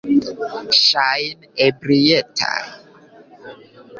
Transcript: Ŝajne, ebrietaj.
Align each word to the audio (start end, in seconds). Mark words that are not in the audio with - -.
Ŝajne, 0.77 1.49
ebrietaj. 1.65 2.57